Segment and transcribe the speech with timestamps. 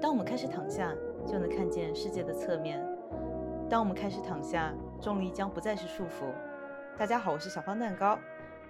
[0.00, 0.94] 当我们开始躺下，
[1.26, 2.80] 就能看见世界的侧面。
[3.68, 6.32] 当我们开始躺下，重力将不再是束缚。
[6.96, 8.16] 大家好，我是小方蛋糕。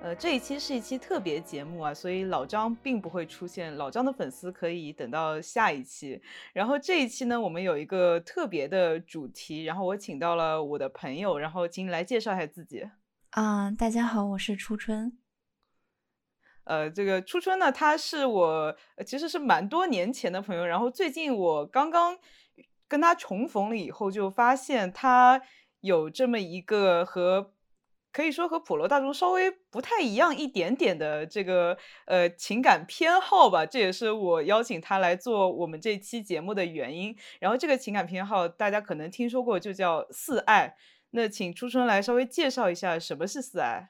[0.00, 3.76] 呃，这一期是一期特别节目啊，所以老张并不会出现。
[3.76, 6.18] 老张的粉丝可以等到下一期。
[6.54, 12.88] 然后这一期呢，我们有一个特别的主题，然后我请到了我的朋友，然后请你来介绍一下自己。
[13.32, 15.18] 啊，大家好，我是初春。
[16.68, 18.76] 呃，这个初春呢，他是我
[19.06, 22.18] 其实是蛮多年前的朋友，然后最近我刚刚
[22.86, 25.40] 跟他重逢了以后，就发现他
[25.80, 27.54] 有这么一个和
[28.12, 37.16] 可以说和普罗大众稍微不太一样一点点的这个呃情感偏好吧，这也是我邀请他来做我们这期节目的原因。
[37.40, 40.74] 然后这个情感偏好大家可能听说过，就叫四爱。
[41.12, 43.88] 那请初春来稍微介绍一下什么是四爱。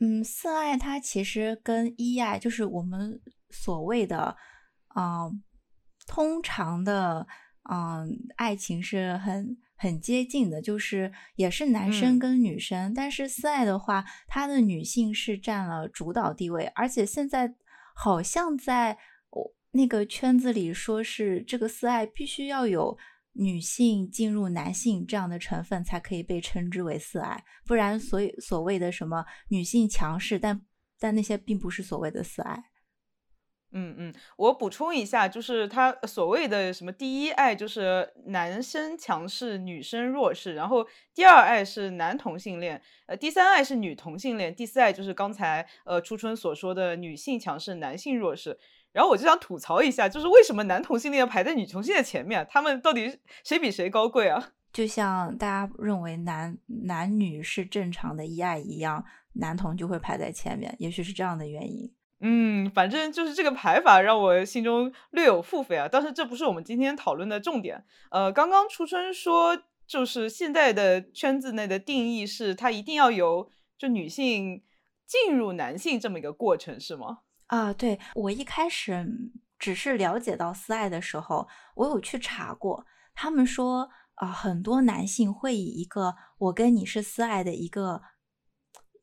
[0.00, 4.36] 嗯，四爱它其实跟一爱就是我们所谓的，
[4.94, 5.42] 嗯，
[6.06, 7.26] 通常的，
[7.70, 12.92] 嗯，爱情是很很接近的，就是也是男生跟女生。
[12.92, 17.54] 但是四爱的话，它的女性是占了主导地位，而且现在
[17.94, 18.98] 好像在
[19.30, 22.98] 我那个圈子里说是这个四爱必须要有。
[23.38, 30.62] 女性进入男性这样的成分才可以被称之为四爱，不然所以所谓的什么女性强势，但
[30.98, 32.64] 但那些并不是所谓的四爱。
[33.72, 48.58] 嗯嗯，我补充一下，就是他所谓的什么第一爱就是男生强势，女生弱势，然后第二爱是男同性恋，呃，第三爱是女同性恋，第四爱就是刚才呃初春所说的女性强势，男性弱势。
[48.96, 52.46] 然后我就想吐槽一下，就是为什么男同性恋要排在女同性恋前面？
[52.48, 54.52] 他们到底谁比谁高贵啊？
[54.72, 61.92] 就像大家认为男男女是正常的一爱一样，男同就会排在前面，也许是这样的原因。
[62.20, 65.86] 嗯，反正就是这个排法让我心中略有腹诽啊。
[65.92, 67.84] 但是这不是我们今天讨论的重点。
[68.10, 74.62] 呃，刚刚初春说，就是现在的圈子内的定义是，它一定要有就女性
[75.06, 77.18] 进入男性这么一个过程，是吗？
[77.46, 79.06] 啊，对我一开始
[79.58, 82.84] 只是了解到私爱的时候，我有去查过，
[83.14, 88.02] 他们说啊，很多男性会以一个我跟你是私爱的一个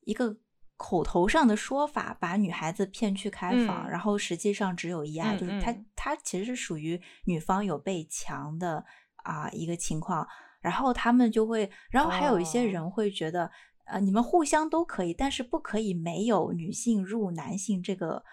[0.02, 0.38] 一个
[0.76, 8.84] 口头上的说法，把女孩子骗去开房，然后实际上只有一爱，就是他他其实是属于女方有被强的
[9.24, 10.28] 啊一个情况，
[10.60, 13.50] 然后他们就会，然后还有一些人会觉得。
[13.85, 18.23] 呃，你们互相都可以，但是不可以没有女性入男性这个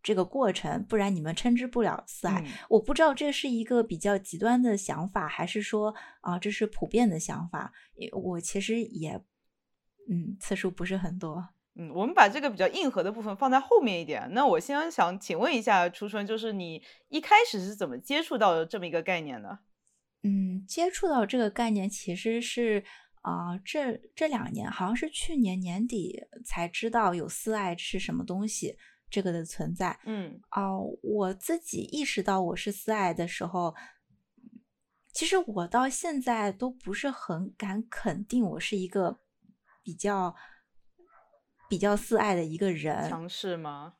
[0.00, 2.44] 这个过程，不然你们称之不了四爱。
[2.70, 7.72] 我不知道这是一个比较极端的想法，还是说啊，这是普遍的想法。
[8.12, 9.20] 我其实也，
[10.08, 11.48] 嗯，次数不是很多。
[11.74, 14.28] 嗯，我们把这个比较硬核的部分放在后面一点。
[14.32, 19.58] 那我先想请问一下初春，就是你一开始是怎么接触到这么一个概念的？
[20.22, 22.84] 嗯，接触到这个概念其实是。
[23.22, 28.76] 啊，这这两年好像是去年年底才知道有四爱吃什么东西，
[29.10, 29.98] 这个的存在。
[30.04, 33.74] 嗯，哦，我自己意识到我是四爱的时候，
[35.12, 39.18] 其实我到现在都不是很敢肯定我是一个
[39.82, 40.34] 比较
[41.68, 43.08] 比较四爱的一个人。
[43.08, 43.94] 强势吗？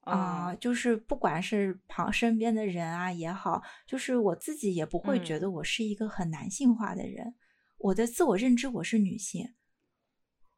[0.00, 7.34] 啊，就是不管是旁身边的人啊也好，就是我自己也不会觉得我是一个很男性化的人。
[7.84, 9.54] 我的自我认知我是女性，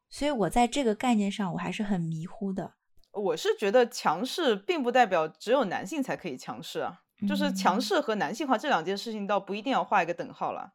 [0.08, 2.74] 所以我在这个概念上我还是很迷糊的。
[3.10, 10.74] 我是觉得强势并不代表只有男性才可以强势啊，就是强势和男性化这两件事情倒不一定要画一个等号了。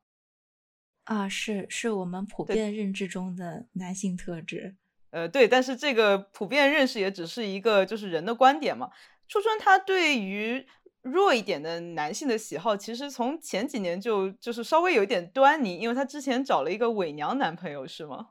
[1.06, 4.76] 啊，是是我们普遍认知中的男性特质。
[5.12, 8.90] 呃，对，但是这个普遍认识也只是一个就是人的观点嘛。
[9.30, 10.68] 初春他对于。
[11.02, 18.30] 弱一点的男性的喜好，其实从前几年就就是稍微有一点端倪，因为他之前找了一个伪娘男朋友，是吗？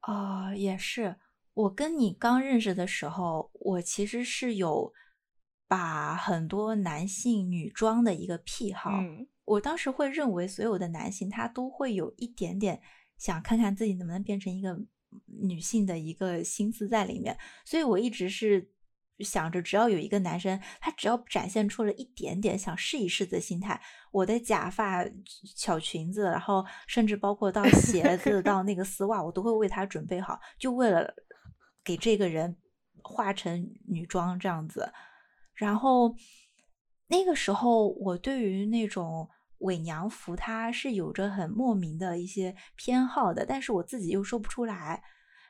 [0.00, 1.16] 啊，也是。
[1.54, 4.92] 我跟你刚认识的时候，我其实是有
[5.68, 8.90] 把很多男性女装的一个癖好。
[8.90, 9.28] 嗯。
[9.44, 12.82] 我当时会认为，所有的男性他都会有一点点
[13.16, 14.76] 想看看自己能不能变成一个
[15.26, 18.73] 女性的一个心思在里面，所以我一直是。
[19.20, 23.80] 想着只要有一个男生，他只要展现出了一点点想试一试的心态，
[24.10, 25.04] 我的假发、
[25.54, 31.14] 小裙子，然后甚至包括到鞋子、到那个丝袜，我都会为他准备好，就为了
[31.84, 32.56] 给这个人
[33.02, 34.92] 化成女装这样子。
[35.54, 36.14] 然后
[37.06, 39.28] 那个时候，我对于那种
[39.58, 45.02] 伪娘服，它是有着很莫名的一些偏好的，但是我自己又说不出来。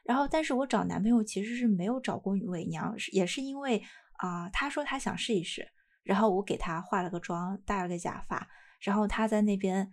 [0.04, 3.82] 然后，但是我找男朋友其实是没有找过伪娘，也是因为
[4.18, 5.66] 啊，他说他想试一试，
[6.02, 8.46] 然后我给他化了个妆，戴了个假发，
[8.80, 9.90] 然后他在那边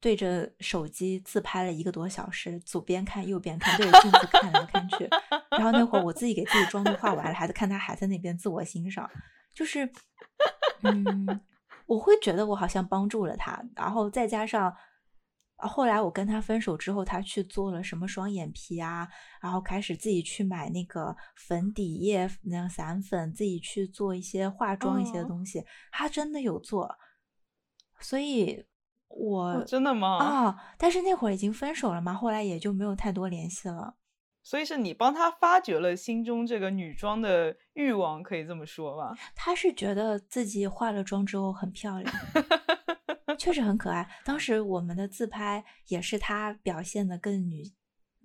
[0.00, 5.08] 对着手机自拍了一个多小时，左边看右边看，对着镜子看来看去。
[5.50, 9.08] 然后那会儿我自己给自己妆都化完了，还在看他还在那边自我欣赏，
[9.54, 9.88] 就是
[10.82, 11.40] 嗯，
[11.86, 14.74] 我会觉得我好像帮助了他，然后再加上。
[15.68, 19.08] 后来我跟他分手之后，他去做了什么双眼皮啊，
[19.40, 25.64] 然后开始自己去买那个粉底液、那个散粉，自己去做一些化妆一些东西。
[25.90, 26.94] 他真的有做，
[28.00, 28.64] 所以
[29.08, 30.18] 我真的吗？
[30.18, 30.74] 啊！
[30.78, 33.96] 但是那会儿已经分手了嘛，后来也就没有太多联系了。
[34.44, 39.14] 所以是你帮他发掘了心中这个女装的欲望，可以这么说吧？
[39.36, 42.12] 他是觉得自己化了妆之后很漂亮。
[43.36, 44.08] 确实很可爱。
[44.24, 47.62] 当时我们的自拍也是他表现的更女，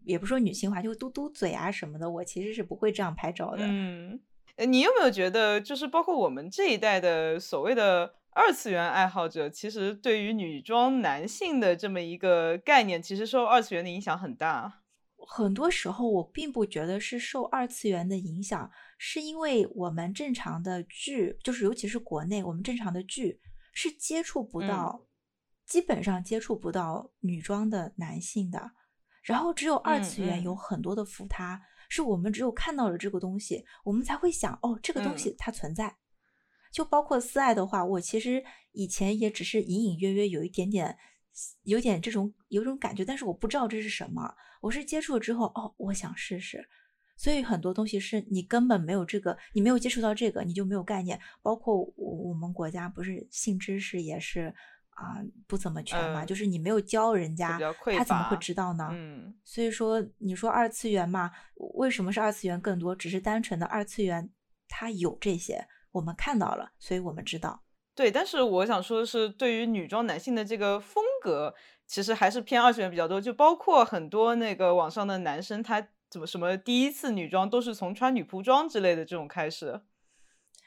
[0.04, 2.10] 也不说女性化，就嘟嘟嘴啊什么的。
[2.10, 3.60] 我其实是不会这样拍照的。
[3.62, 4.20] 嗯，
[4.68, 14.82] 你有没有觉得，就是包括我们这一代的所谓的二次元爱好者，其实对于女装男性的这么一个概念，其实受二次元的影响很大。
[15.30, 23.42] 很多时候我并不觉得是受二次元的影响，是因为我们正常的剧，就是尤其是国内我们正常的剧。
[23.80, 25.06] 是接触不到，
[25.68, 28.72] 基本上接触不到女装的男性的，
[29.22, 35.96] 然后只有二次元有很多的服他，是我们只有看到了这个东西，我们才会想哦，这个东西它存在。
[36.72, 40.98] 就包括思爱的话，我其实以前也只是隐隐约约有一点点，
[41.62, 44.34] 有点这种有种感觉，但是我不知道这是什么。
[44.60, 46.68] 我是接触了之后，哦，我想试试。
[47.18, 51.20] 所以很多东西是你根本没有这个，你没有接触到这个，你就没有概念。
[51.42, 54.54] 包括我我们国家不是性知识也是
[54.92, 55.18] 啊
[55.48, 57.60] 不怎么全嘛，就是你没有教人家，
[57.98, 58.90] 他怎么会知道呢？
[58.92, 61.32] 嗯，所以说你说二次元嘛，
[61.76, 62.96] 为什么是二次元更多？
[62.96, 64.30] 只是单纯的二次元
[64.68, 67.64] 它有这些，我们看到了，所以我们知道。
[67.96, 71.56] 对，但是我想说的是，对于女装男性的这个风格，
[71.88, 75.88] 其实还是偏二次元比较多，就包括很多那个网上的男生他。
[76.10, 79.82] 怎么什么第一次女装都是从穿女仆装之类的这种开始？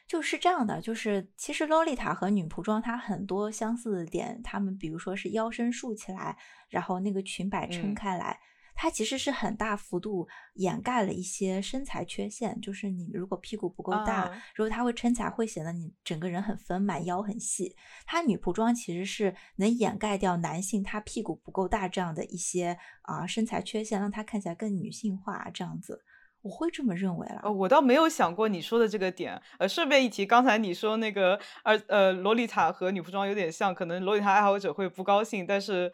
[0.07, 6.37] 就是这样的，就是其实洛丽塔和女仆装它很多相似的点，他们比如说是腰身竖起来，
[6.69, 8.41] 然后那个裙摆撑开来。
[8.83, 17.77] 它其实是很大幅度掩盖了一些身材缺陷，就是你如果屁股不够大，如果它会撑起来，会显得你整个人很丰满，腰很细。
[18.07, 26.01] 它女仆装其实是能掩盖掉男性他屁股不够大这样的一些啊身材缺陷，让他看起来更女性化这样子。
[26.41, 27.43] 我会这么认为了。
[27.45, 29.39] 哦，我倒没有想过你说的这个点。
[29.59, 35.93] 呃，顺便一提，刚才你说那个呃呃洛丽塔和女仆装有点像，可能洛丽塔爱好者会不高兴，但是。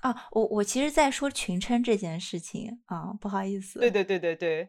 [0.00, 3.78] 啊，我我其实在说群称这件事情啊，不好意思。
[3.78, 4.68] 对对对对对，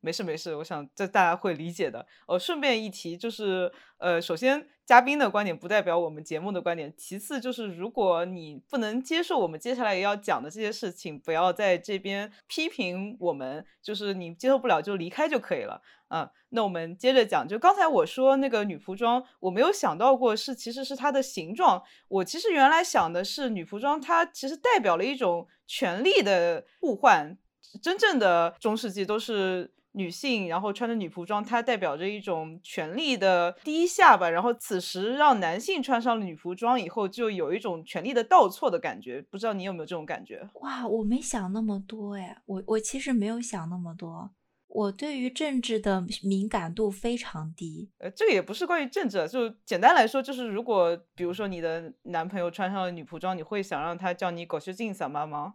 [0.00, 2.06] 没事没事，我想这大家会理解的。
[2.26, 4.68] 哦，顺便一提，就是呃，首先。
[4.86, 6.94] 嘉宾的观点不代表我们节目的观点。
[6.96, 13.66] 其次就是，如果你不能接受我们接下来要讲的这些事情，不要在这边批评我们。
[13.82, 15.82] 就是你接受不了就离开就可以了。
[16.14, 17.48] 嗯，那我们接着讲。
[17.48, 21.82] 就刚才我说那个女仆装，我没有想到过是其实是它的形状。
[22.06, 27.36] 我其实原来想的是女仆装，它其实代表了一种权力的互换。
[27.82, 29.72] 真正的中世纪都是。
[29.96, 34.28] 女性，然后穿着女仆装，它代表着一种权力的低下吧。
[34.28, 39.22] 然后此时让男性穿上了女仆装以后，就有一种权力的倒错的感觉。
[39.30, 40.46] 不知道你有没有这种感觉？
[40.60, 44.30] 哇，我没想那么多哎，我我其实没有想那么多。
[44.68, 47.90] 我对于政治的敏感度非常低。
[47.96, 55.54] 呃，这个也不是关于政治，就简单来说，就是如果比如说你的男朋友穿上了女仆装，你会想让他叫你狗血镜萨妈吗？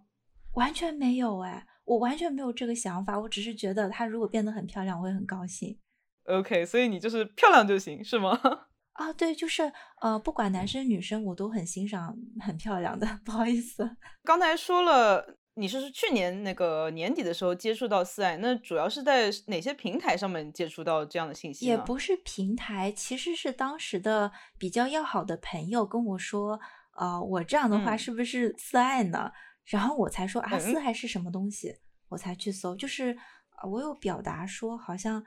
[0.53, 1.67] 完全没有哎。
[1.91, 5.77] 我完全没有这个想法，我只是觉得她如果变得很漂亮，我会很高兴。
[6.23, 8.39] OK，所以你就是漂亮就行，是吗？
[8.95, 9.69] 啊，对，就是
[9.99, 13.05] 呃，不管男生女生，我都很欣赏很漂亮的。
[13.25, 21.65] 不好意思，刚才说了，你是去年那个年底的时候接触到四爱，那主要是在哪些平台上面接触到这样的信息？
[21.65, 26.57] 也不是平台，其实是当时的比较要好的朋友跟我说，
[26.95, 29.29] 呃，我这样的话是不是四爱呢？
[29.71, 31.77] 然后我才说啊，四爱是什么东西？
[32.09, 33.17] 我才去搜，就是
[33.63, 35.23] 我有表达说，好像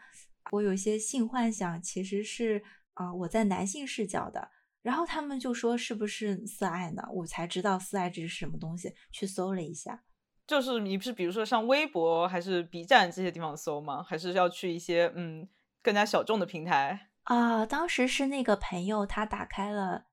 [0.52, 4.50] 我有一些性幻想，其实是啊，我在男性视角的。
[4.82, 7.02] 然后他们就说是不是四爱呢？
[7.10, 10.04] 我才知道四爱这是什么东西，去搜了一下。
[10.46, 14.02] 就是你是比如说上微博还是 B 站这些地方搜吗？
[14.02, 15.48] 还是要去一些嗯
[15.82, 17.64] 更加小众的平台啊？
[17.64, 20.04] 当时是那个朋友他打开了。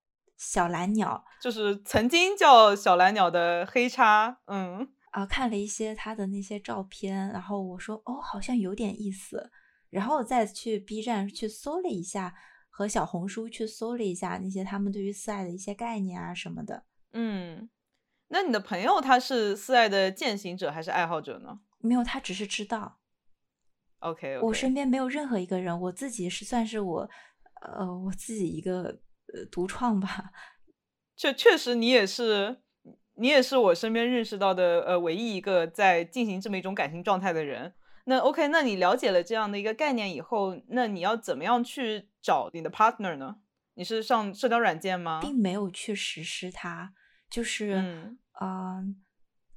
[0.44, 9.52] 小蓝鸟就是曾经叫小蓝鸟的黑叉，嗯啊，看了一些他的那些照片，然后我说哦，好像有点意思，
[9.92, 12.34] 然后再去 B 站去搜了一下
[12.70, 16.86] 和和小红书去搜了一下那些他们对于四爱的一些概念啊什么的。
[17.14, 17.70] 嗯，
[18.30, 21.60] 那你的朋友他是四爱的践行者还是爱好者呢？
[21.78, 22.98] 没有，他只是知道。
[24.00, 27.10] OK，我身边没有任何一个人，我自己是算是我，
[27.62, 29.00] 呃，我自己一个
[29.34, 30.32] 呃独创吧。
[31.16, 32.62] 确确实，你也是，
[33.16, 37.74] 你也是我身边认识到的呃唯一一个在进行这么一种感情状态的人。
[38.06, 43.38] 那 OK，那你了解了这样的一个概念以后，那你要怎么样去找你的 partner 呢？
[43.76, 45.20] 你是上社交软件吗？
[45.22, 46.94] 并没有去实施它，
[47.30, 47.76] 就是
[48.42, 49.04] 嗯。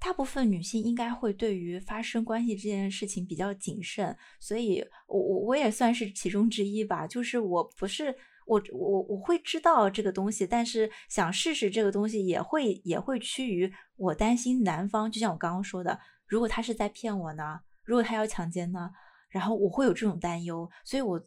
[0.01, 7.07] 大部分女性应该会对于发生关系这件事情比较谨慎，所以我我我也算是其中之一吧。
[7.07, 8.15] 就是我不是
[8.45, 17.61] 我我我会知道这个东西，但是想试试这个东西也会也会趋于我担心男方，就像我刚刚说的，如果他是在骗我呢？
[17.85, 18.91] 如果他要强奸呢？
[19.29, 21.21] 然后我会有这种担忧，所以我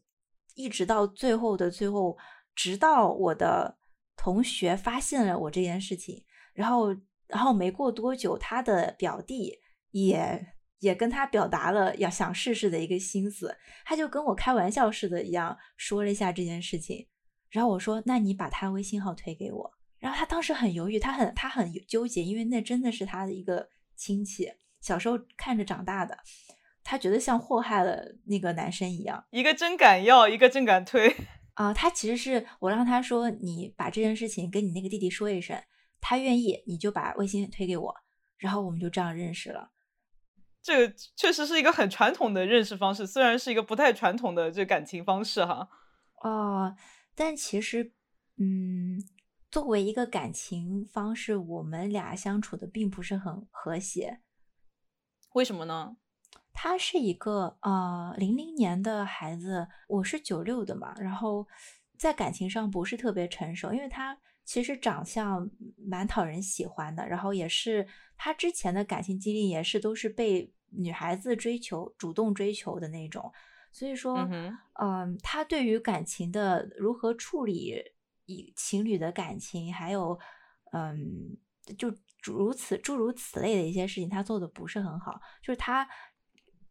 [0.56, 2.18] 一直到最后的最后，
[2.56, 3.78] 直到我的
[4.16, 6.96] 同学发现了我这件事情，然后。
[7.28, 9.54] 然后没过多久，他的表弟
[9.92, 17.08] 也也跟他表达了要想试试的一个心思，他就跟我开玩笑似的一样说了一下这件事情。
[17.50, 26.18] 然后我说：“那你把他微信号推给我。”然后他当时很犹豫，他很他很纠结，因为那真的是他的一个亲戚，小时候看着长大的，
[26.84, 29.26] 他觉得像祸害了那个男生一样。
[29.32, 31.16] 一个真敢要，一个真敢推
[31.56, 31.74] 啊！
[31.74, 35.58] 他其实是我让他说：“你把这件事情跟你那个弟弟说一声。”
[36.00, 37.96] 他愿意，你就把微信推给我，
[38.38, 39.72] 然后我们就这样认识了。
[40.68, 45.70] 这个确实是一个很传统的认识方式，虽然是一个不太传统的这感情方式哈。
[46.22, 46.76] 哦，
[47.16, 47.94] 但其实，
[48.36, 49.02] 嗯，
[49.50, 54.20] 作为一个感情方式，我们俩相处的并不是很和谐。
[55.36, 55.96] 为什么呢？
[56.52, 61.48] 他是一个呃零零年的孩子，我是九六的嘛，然后
[61.98, 64.18] 在感情上不是特别成熟，因为他。
[64.48, 73.32] 其实长相蛮讨人喜欢的，然后也是他之前的感情经历也是都是被女孩子追求、主动追求的那种，
[73.72, 74.28] 所以说，
[74.80, 77.82] 嗯，他对于感情的如何处理
[78.26, 80.20] 以情侣的感情，还有，
[80.72, 81.38] 嗯，
[81.78, 81.94] 就
[82.24, 85.20] 如此诸如此类的一些事情，他做的不是很好。
[85.42, 85.88] 就是他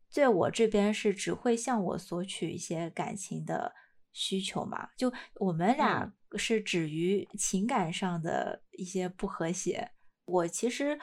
[0.09, 3.75] 在我这边是只会向我索取一些感情的
[4.13, 6.13] 需求嘛，就我们俩。
[6.39, 9.93] 是止于情感上的一些不和谐。
[10.27, 10.99] 我其实，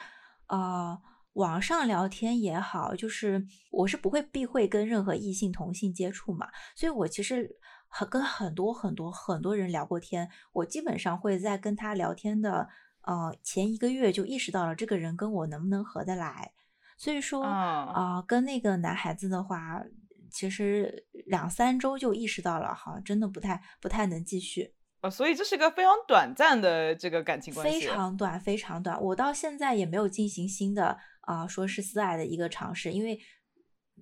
[0.46, 0.96] 呃，
[1.34, 6.48] 网上聊天也好，就是我是不会避讳跟任何异性同性接触嘛。
[6.74, 10.28] 所以我其实很跟很多很多很多人聊过天。
[10.52, 12.68] 我基本上会在跟他聊天的
[13.02, 16.52] 呃前一个月就意识到了这个人跟我能不能合得来。
[16.96, 19.84] 所以说啊，跟那个男孩子的话，
[20.30, 24.72] 其实两三周就意识到了，好像真的不太不太能继续。
[25.10, 29.00] 所以这是个非常短暂的这个感情关系，非常短，非常短。
[29.02, 33.18] 我到现在也没有进行新的啊，说是私爱的一个尝试，因为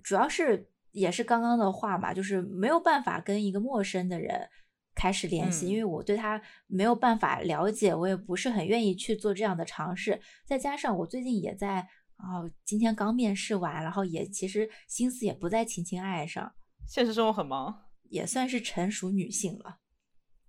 [0.01, 4.49] 主要是也是刚刚的话嘛，就是没有办法跟一个陌生的人
[4.95, 10.21] 开始联系，因为我对他没有办法了解，我也不是很愿意去做这样的尝试。
[10.45, 16.53] 再加上我最近也在啊，今天刚面试完，然后也其实心思也不在情情爱爱上，
[16.87, 19.79] 现实生活很忙，也算是成熟女性了。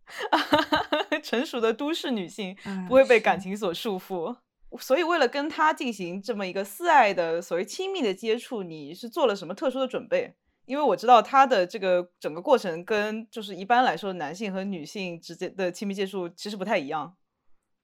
[1.23, 2.57] 成熟的都市女性
[2.87, 4.37] 不会被感情所束缚，
[4.79, 10.35] 所以为了跟他进行这么一个私爱的所谓亲密的接触，你是做了什么特殊的准备？
[10.67, 17.17] 因为我知道他的这个整个过程跟就是一般来说男性和女性之间的亲密接触其实不太一样。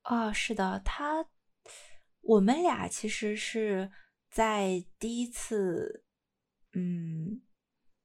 [0.02, 1.26] 啊，是的，他
[2.22, 3.90] 我们俩其实是
[4.30, 6.04] 在第一次
[6.72, 7.42] 嗯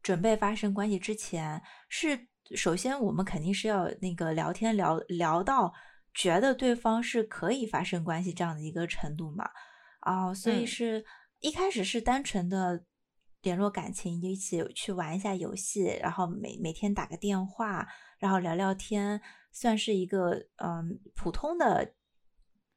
[0.01, 2.27] 准备发生关系之前是。
[2.53, 5.73] 首先，我们肯定是要那个聊天聊聊到
[6.13, 9.49] 觉得对方是可以发生关系这样的一个程度嘛？
[10.01, 11.03] 啊，所以是
[11.39, 12.83] 一开始是单纯的
[13.41, 17.87] 联络感情，就一起去玩一下游戏，然后每每天打个电话，
[18.19, 19.21] 然后聊聊天，
[19.51, 21.93] 算是一个嗯普通的。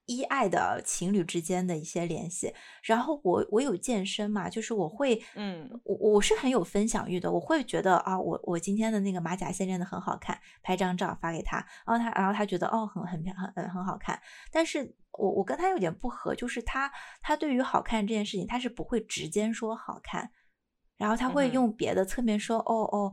[0.09, 14.19] 依爱的情侣之间的一些联系，然后我我有健身嘛，就是我会，嗯，我我是很有分享欲的，我会觉得啊，我我今天的那个马甲线练的很好看，拍张照发给他，然后他然后他觉得哦很很很很很好看，
[14.51, 20.31] 但是我我跟他有点不合，就是他他对于好看这件事情他是不会直接说好看，
[20.97, 23.13] 然后他会用别的侧面说哦哦。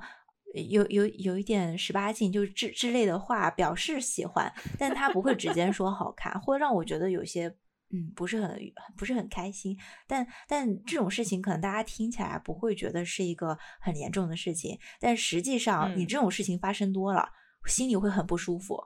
[0.56, 7.48] 有有有一点十八禁，就是之之类的话表示喜欢，但他不会直接说好看，会让我觉得有些
[7.92, 8.60] 嗯不是很
[8.96, 9.78] 不是很开心。
[10.08, 17.30] 但但这种事情可能大家听起来不会觉得是一个很严重的事情，但实际上你这种事情发生多了，
[17.66, 18.82] 心里会很不舒服，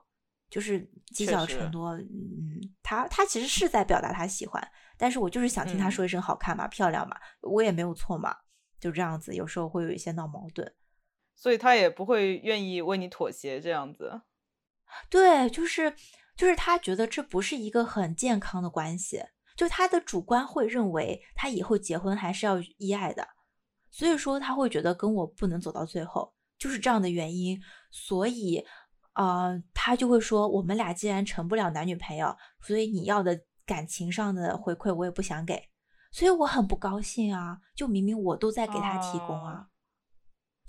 [0.48, 0.80] 就是
[1.12, 1.96] 积确实少成多。
[1.96, 4.60] 嗯，他他其实是在表达他喜欢，
[4.98, 8.34] 但是我就是想听他嗯说一声好看嘛、漂亮嘛，我也没有错嘛，
[8.80, 10.68] 就这样子，有时候会有一些闹矛盾。
[11.40, 14.20] 所以他也不会愿意为你妥协这样子。
[15.08, 15.96] 对，就是
[16.36, 19.24] 就是他觉得这不是一个很健康的关系，
[19.56, 23.26] 就他的主观会认为他以后结婚还是要依爱的，
[23.90, 27.58] 所以说他会觉得跟我不能走到最后，就是这样的原因，
[27.90, 28.62] 所以
[29.14, 35.70] 呃，他就会说我们俩既然成不了男女朋友，所以你要的感情上的回馈我也不想给，
[36.12, 39.66] 所以我很不高兴啊，就明明我都在给他提供啊，啊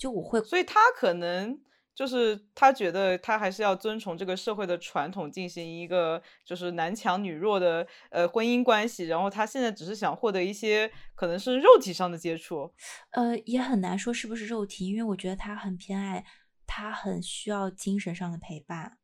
[0.02, 1.62] 就我会所以他可能
[1.94, 12.74] 就是他觉得他还是要遵从这个社会的传统，进行一个就是男强女弱的呃婚姻关系，然后他现在只是想获得一些可能是肉体上的接触。
[13.12, 16.26] 呃，也很难说是不是肉体，因为我觉得他很偏爱，
[16.66, 18.98] 他很需要精神上的陪伴。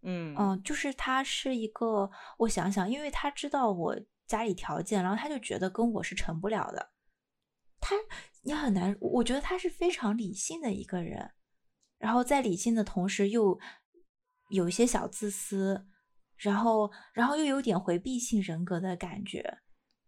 [0.00, 6.92] 嗯嗯，就是他是一个，我想想，因为他知道我家里条件，然后他就觉得跟我是成不了的。
[7.80, 7.96] 他
[8.42, 11.32] 你很难，我觉得他是非常理性的一个人，
[11.98, 13.58] 然后在理性的同时又
[14.50, 15.86] 有一些小自私，
[16.36, 19.58] 然后然后又有点回避性人格的感觉。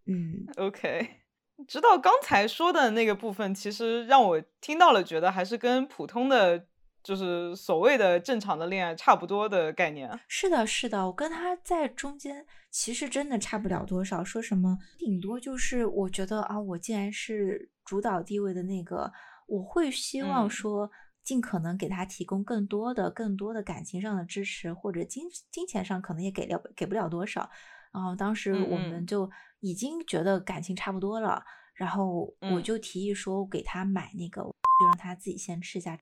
[0.06, 1.22] 嗯，OK，
[1.68, 6.66] 直到刚才说的那个部分，其实让我听到了，觉得还是跟普通的
[7.02, 10.10] 就是所谓的正常的恋爱差不多的概念。
[10.28, 14.22] 是的，是的，我跟他在中间其实真的差不了多少。
[14.22, 19.10] 说什么，顶多就是我觉得啊，我既然是主导地位的那个，
[19.46, 20.90] 我会希望嗯说
[21.24, 27.48] 尽可能给他提供更多的、更多的感情上的支持，或者金金钱上可能也给了给不了多少。
[27.92, 29.28] 然后当时嗯我们嗯就
[29.60, 31.42] 已经觉得感情差不多了，
[31.74, 35.98] 然后我嗯就提议说给他买那个，就让他自己先吃一下。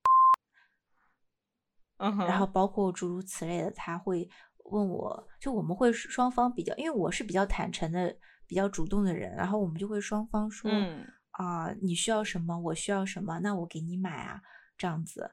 [1.99, 4.29] 嗯哼，然后包括诸如此类的，他会
[4.65, 11.07] 问我，就我们会双方比较，因为我是比较坦诚的、比较主动的人，然后我们就会双方说嗯。
[11.31, 14.43] 啊、你需要什么，我需要什么，那我给你买啊，
[14.77, 15.31] 这样子，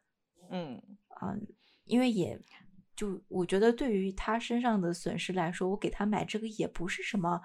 [0.51, 0.79] 嗯。
[1.07, 1.33] 啊、
[1.85, 2.39] 因为也
[2.95, 7.41] 就我觉得对于他身上的损失来说，我给他买这个也不是什么，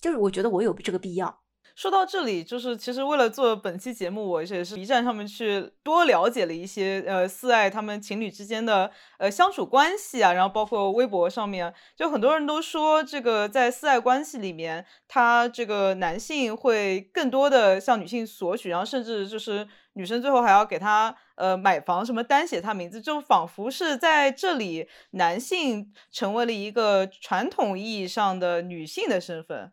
[0.00, 1.40] 就是我觉得我有这个必要。
[1.74, 29.72] 说到这里，就是其实为了做本期节目，我也是 B 站上面去多了解了一些呃四爱他们情侣之间的呃相处关系啊，然后包括微博上面，就很多人都说这个在四爱关系里面，他这个男性会更多的向女性索取，然后甚至就是女生最后还要给他呃买房什么单写他名字，就仿佛是在这里男性成为了一个传统意义上的女性的身份。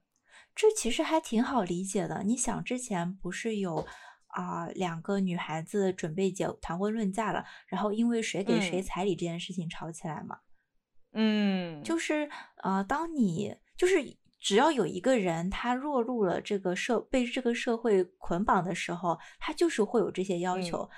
[0.57, 2.23] 这其实还挺好理解的。
[2.23, 3.85] 你想，之前不是有
[4.29, 10.39] 啊、两个女孩子准备结谈婚论嫁了，然后因为谁给谁嗯彩礼这件事情吵起来嘛？
[11.13, 12.27] 嗯，就是
[12.63, 13.95] 呃，当你就是
[14.39, 20.89] 只要有一个人他落入了这个社被这个社会捆绑的时候，他就是会有这些要求。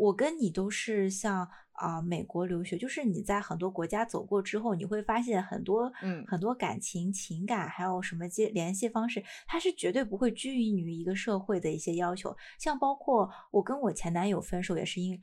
[0.00, 12.36] 我跟你都是像啊、美国留学，就是你在很多国家走过之后，你会发现很多嗯很多感情、情感，还有什么接联系方式，它是绝对不会拘泥于一个社会的一些要求。
[12.58, 15.20] 像包括我跟我前男友分手，也是因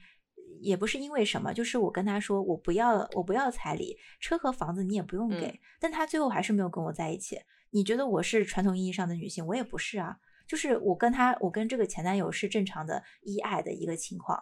[0.62, 7.38] 也不是因为什么，就是我跟他说我不要我不要彩礼，车和房子你也不用给，嗯但他最后还是没有跟我在一起。
[7.72, 10.18] 你觉得我是传统意义上的女性，我也不是啊。
[10.48, 14.42] 就是我跟他，我跟这个前男友是正常的依爱的一个情况，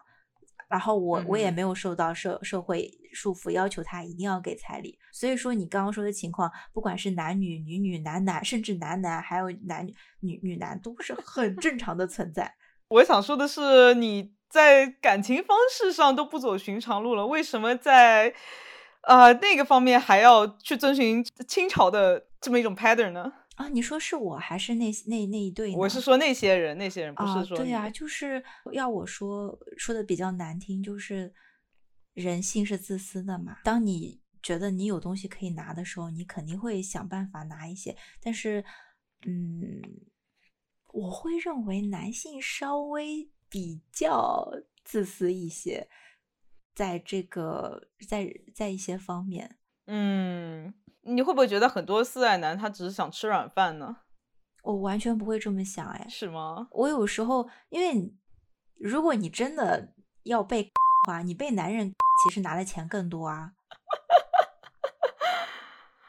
[0.73, 4.97] 然后我我也没有受到社社会束缚，要求他一定要给彩礼。
[5.11, 12.51] 所以说你刚刚说的情况，不管是男女、女女、男男，甚至男男，还有男女、女女男，都是很正常的存在。
[12.89, 18.33] 我想说的是，你在感情方式上都不走寻常路了，为什么在
[19.03, 23.31] 呃那个方面还要去遵循清朝的这么一种 pattern 呢？
[23.55, 25.77] 啊，你说是我还是那那那一对呢？
[25.77, 31.33] 我是说那些人，那些人不啊，是说对呀、你就是要我说说的比较难听，就是
[32.13, 33.59] 人性是自私的嘛。
[33.63, 37.95] 当你觉得你有东西可以拿的时候，你肯定会想办法拿一些。
[38.21, 38.65] 但是，
[39.25, 39.81] 嗯，
[40.91, 44.51] 我会认为男性稍微比较
[44.83, 45.87] 自私一些，
[46.73, 49.57] 在这个在在一些方面。
[49.85, 53.97] 嗯，你会不会觉得很多四爱男他只是想吃软饭呢？
[54.63, 56.67] 我完全不会这么想，哎，是吗？
[56.71, 58.13] 我有时候，因为
[58.77, 60.71] 如果你真的要被的
[61.05, 63.51] 话，你被男人其实拿的钱更多啊，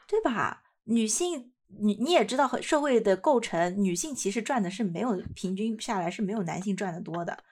[0.07, 0.63] 对吧？
[0.85, 7.43] 女性，你你也知道，社会的构成，女性其实赚的是没有平均下来是没有男性赚的多的。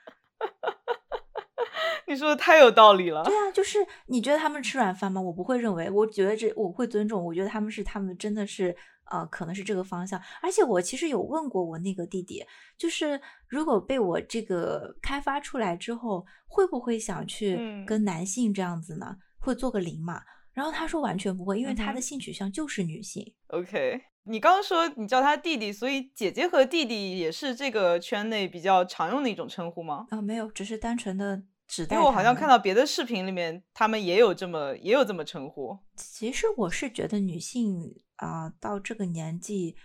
[2.08, 3.24] 你说的太有道理了。
[3.24, 5.22] 对啊，就是你觉得他们吃软饭吗？
[5.22, 7.24] 我不会认为，我觉得这我会尊重。
[7.24, 8.76] 我觉得他们是他们真的是
[9.12, 10.22] 呃，可能是这个方向。
[10.42, 12.46] 而且我其实有问过我那个弟弟，
[12.78, 19.18] 就是如果被我这个开发出来之后，会不会想去跟男性这样子呢？
[19.40, 20.22] 会做个零嘛？
[20.54, 23.34] 然后他说完全不会，因为他的性取向就是女性。
[23.48, 30.06] OK，你刚刚说你叫他弟弟，所以姐姐和弟弟也是这个圈内比较常用的一种称呼吗？
[30.12, 31.42] 啊，没有，只是单纯的
[31.74, 31.96] 指代。
[31.96, 35.78] 因为我好像看到别的视频里面，他们也有这么也有这么称呼。
[35.96, 39.76] 其实我是觉得女性啊，到这个年纪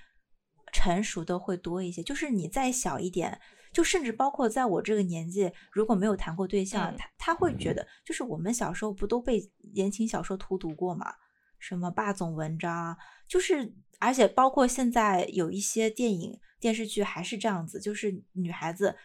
[0.72, 3.40] 成熟的会多一些，就是你再小一点。
[3.70, 9.40] 就甚至包括在我这个年纪，如果没有谈过对象，他他会觉得，就是我们小时候不都被
[9.74, 11.12] 言情小说荼毒过嘛？
[11.58, 12.96] 什么霸总文章，
[13.28, 18.96] 就是而且包括现在有一些电影电视剧还是这样子，就是女孩子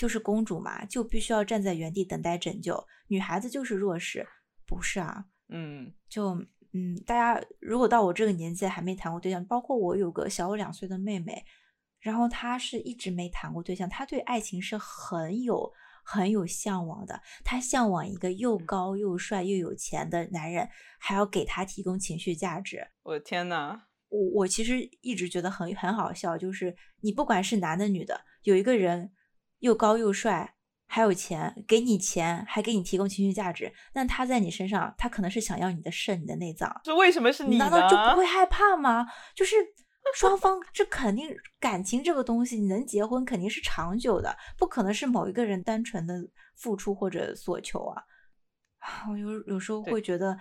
[0.00, 4.26] 就是公主嘛，就必须要站在原地等待拯救，女孩子就是弱势，
[4.66, 5.26] 不是啊？
[5.50, 6.34] 嗯，就
[6.72, 11.44] 嗯，大家如果到我这个年纪还没谈过对象，包括我有个小我两岁的妹妹。
[11.98, 15.70] 然后她是一直没谈过对象，她对爱情是很有
[16.02, 17.20] 很有向往的。
[17.44, 20.66] 她向往一个又高又帅又有钱的男人，
[20.98, 22.88] 还要给他提供情绪价值。
[23.02, 29.12] 我的天呐，我我其实一直觉得很很好笑，就是你不管是男的女的，有一个人
[29.60, 36.80] 又高又帅还有钱，给你钱还给你提供情绪价值，那他在你身上，他可能是想要你的肾、你的内脏。
[36.84, 37.56] 这为什么是你？
[37.56, 39.06] 难道就不会害怕吗？
[39.34, 39.56] 就是。
[40.16, 46.14] 双方这肯定感情这个东西，你能结婚肯定是长久的，不可能是某一个人单纯的
[46.56, 48.02] 付出或者所求啊。
[49.08, 50.36] 我有有时候会觉得，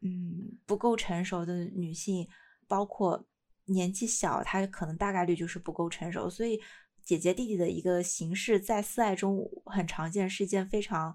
[0.00, 2.26] 嗯，不够成熟的女性，
[2.66, 3.22] 包括
[3.66, 6.28] 年纪小，她可能大概率就是不够成熟。
[6.28, 6.58] 所以
[7.04, 11.14] 姐姐弟弟的一个形式，在四爱中很常见，是一件非常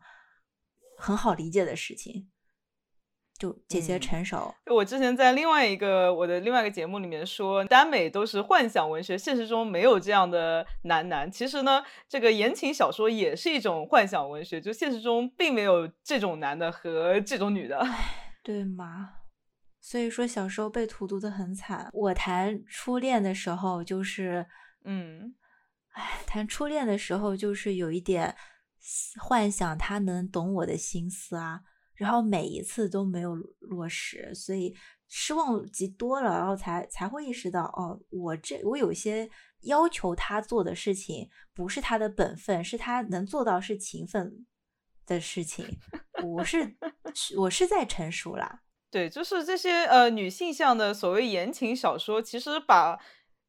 [0.97, 2.29] 很好理解的事情。
[3.39, 4.55] 就姐姐成熟。
[4.65, 11.31] 我之前在另外一个我的另外一个节目里面说，耽美都是幻想文学，现实中没有这样的男男。
[11.31, 17.79] 其实呢，这个言情小说也是一种幻想文学，就现实中并没有这种男的和这种女的，
[18.43, 19.11] 对吗？
[19.79, 21.91] 所以说小时候被荼毒的很惨。
[21.93, 24.47] 我谈初恋的时候，就是
[24.83, 25.35] 嗯，
[25.97, 28.35] 哎，谈初恋的时候就是有一点
[29.19, 31.61] 幻想他能懂我的心思啊。
[31.95, 34.71] 然后每一次都没有落实，所以
[35.07, 39.27] 失望极多了，然后才才会意识到，哦，我这我有些
[39.61, 44.45] 要求他做的事情不是他的本分，是他能做到是情分
[45.07, 45.65] 的事情，
[46.23, 46.77] 我是
[47.35, 48.61] 我是在成熟啦。
[48.91, 52.95] 对，就是这些呃女性向的所谓言情小说，其实把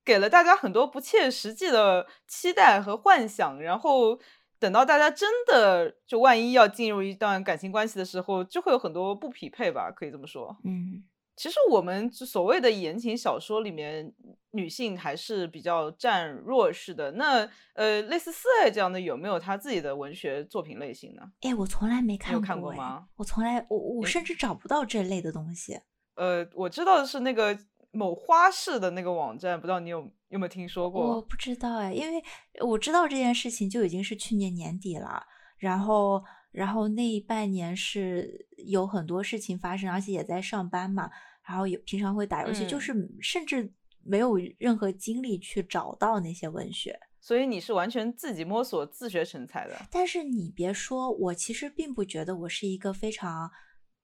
[0.08, 4.18] 给了大家很多不切实际的期待和幻想，然后。
[4.60, 10.56] 等到大家真的就万一要进入一段感情关系的时候，就会有很多不匹配吧，可以这么说。
[10.64, 11.04] 嗯，
[11.36, 14.12] 其实我们所谓的言情小说里面，
[14.50, 17.12] 女性还是比较占弱势的。
[17.12, 21.22] 那呃，类似四爱这样的，有没有他自己的文学作品类型呢？
[21.42, 22.40] 哎，我从来没看过。
[22.40, 23.06] 有看过吗？
[23.14, 25.78] 我从来，我我甚至找不到这类的东西。
[26.16, 27.56] 呃，我知道的是那个。
[27.98, 31.16] 某花式的那个网站，不知道你有有没有听说过？
[31.16, 32.22] 我不知道哎，因为
[32.64, 35.26] 我知道这件事情就已经是去年年底了，
[35.58, 41.10] 然后然后那半年是有很多事情发生，而且也在上班嘛，
[41.44, 43.72] 然后有平常会打游戏，就是甚至
[44.04, 46.96] 没有任何精力去找到那些文学。
[47.20, 49.74] 所以你是完全自己摸索、自学成才的。
[49.90, 53.50] 但是你别说，我其实并不觉得我是一个非常。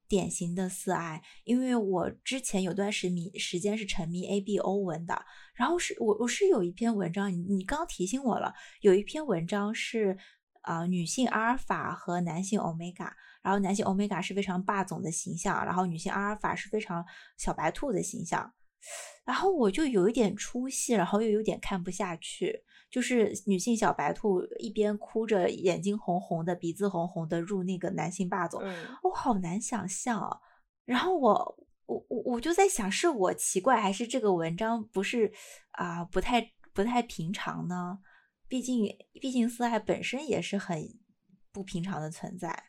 [0.08, 10.16] 典型的四爱，因为我之前有段时迷时间是沉迷 A B O 文的，然后是我我是有一篇文章，你你刚提醒我了，有一篇文章是
[10.62, 17.04] 啊女性阿尔法和男性欧米伽，然后男性欧米伽是非常霸总的形象，然后女性阿尔法是非常
[17.36, 18.52] 小白兔的形象，
[19.24, 22.62] 然后我就有一点出戏，然后又有点看不下去。
[22.94, 28.62] 就是女性小白兔一边哭着，眼睛红红的，鼻子红红的入那个男性霸总，
[29.02, 30.38] 我好难想象啊。
[30.84, 35.32] 然后我我我我就在想，是我奇怪，还是这个文章不是
[35.72, 37.98] 啊不太不太平常呢？
[38.46, 38.86] 毕竟
[39.20, 40.80] 毕竟四爱本身也是很
[41.50, 42.66] 不平常的存在。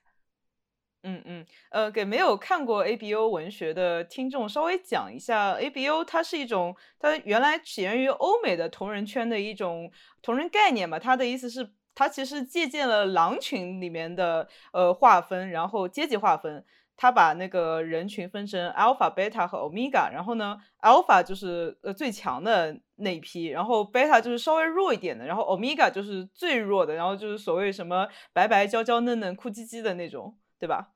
[1.05, 9.91] 嗯嗯，呃，给没有看过 A B O 文学的听众稍微讲一下，A B O 它是一种，它原来起源于欧美的同人圈的一种
[10.21, 10.97] 同人概念嘛。
[10.99, 16.65] 它的意思是，它其实借鉴了狼群里面的呃划分，然后阶级划分。
[16.97, 30.93] 他把那个人群分成 alpha、beta 和 omega，然后呢，alpha 就是呃最强的那一批，然后 beta 就是稍微弱一点的，然后 omega 就是最弱的，然后就是所谓什么白白娇娇嫩嫩哭唧唧的那种，对吧？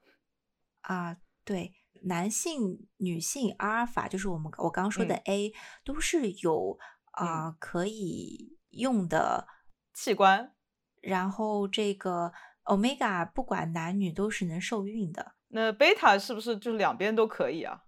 [0.82, 5.52] 啊，对，男性、女性阿尔法就是我们我刚刚说的 A，
[5.84, 6.78] 都是有
[7.12, 9.46] 啊可以用的
[9.94, 10.56] 器官，
[11.02, 12.32] 然后这个
[12.64, 15.36] omega 不管男女都是能受孕的。
[15.50, 17.84] 那贝塔是不是就是两边都可以啊？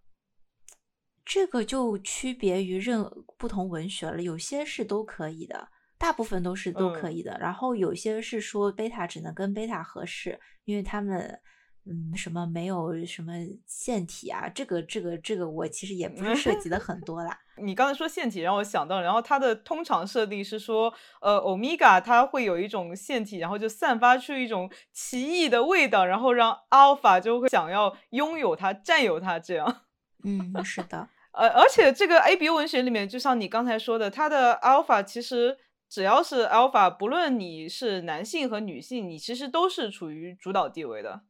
[1.23, 7.37] 这个就区别于任不同文学了，有些是都可以的，大部分都是都可以的。
[7.39, 11.41] 然后有些是说贝塔只能跟贝塔合适，因为他们。
[11.85, 13.33] 嗯，什么没有什么
[13.65, 14.47] 腺体啊？
[14.47, 17.35] 这个、这个、这个，我其实也不是涉及的很多啦。
[17.57, 29.81] 你刚才说腺体，让我想到，然后它的通常设定是说，呃，欧米伽它会有一种腺体，然后就散发出一种奇异的味道，然后让阿尔法就会想要拥有它、占有它，这样。
[30.23, 31.09] 嗯，是的。
[31.33, 35.57] 呃，而且这个 A B O 文学里面，就像你刚才说的，它的阿尔法其实
[35.89, 41.21] 只要是阿尔法，不论你是男性和女性，你其实都是处于主导地位的。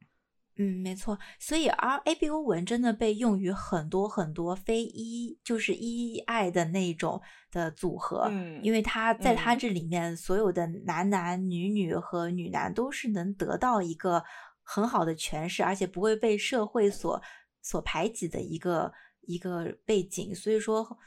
[0.58, 14.24] 嗯，没错，所以 R A B O 文真的被用于很多很多非一就是一爱的那种的组合，嗯，因为他在他这里面所有的男男女女和女男都是能得到一个
[14.62, 17.22] 很好的诠释，而且不会被社会所
[17.62, 21.00] 所排挤的一个一个背景，所以说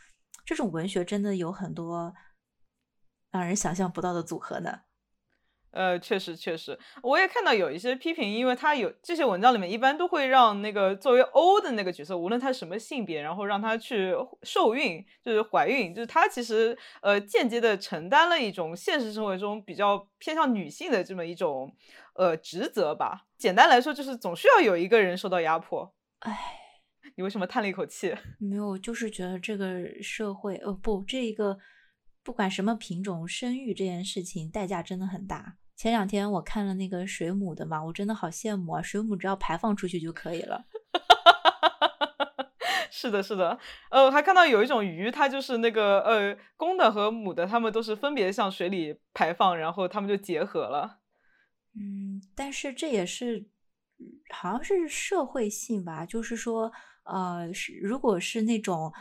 [0.45, 2.13] 这种文学真的有很多
[3.31, 4.81] 让人想象不到的组合呢。
[5.75, 21.75] 呃，确实确实，我也看到有一些批评，因为他有这些文章里面一般都会让那个作为 O 的那个角色，无论他什么性别，然后让他去受孕，就是怀孕，就是他其实呃间接的承担了一种现实生活中比较偏向女性的这么一种
[22.15, 23.27] 呃职责吧。
[23.37, 25.93] 简单来说，就是总需要有一个人受到压迫。
[26.21, 26.33] 唉，
[27.17, 28.15] 你为什么叹了一口气？
[28.39, 31.59] 没有，就是觉得这个社会，呃，不，这一个
[32.23, 35.57] 不管什么品种，生育这件事情代价真的很大。
[35.77, 38.81] 前两天我看了那个水母的嘛，我真的好羡慕啊！
[38.83, 40.65] 水母只要排放出去就可以了。
[42.91, 43.59] 是的，是的。
[43.91, 51.01] 呃，还看到有一种鱼，它就是那个呃公的和母的，它们都是分别向水里排放，然后它们就结合了。
[51.77, 53.47] 嗯，但是这也是
[54.31, 58.93] 好像是社会性吧，就是说，呃，是如果是那种。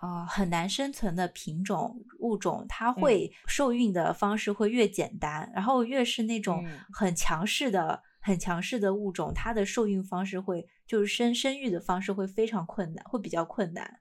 [0.00, 14.00] 啊，很难生存的品种物种，它会受孕的方式会越简单，然后越是那种很强势的、很强势的物种，它的受孕方式会就是生生育的方式会非常困难，会比较困难。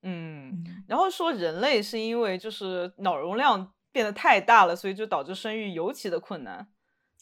[0.00, 6.66] 嗯，然后说人类是因为就是脑容量变得太大了，所以就导致生育尤其的困难。